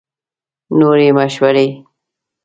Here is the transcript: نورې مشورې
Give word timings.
نورې 0.79 1.07
مشورې 1.17 1.67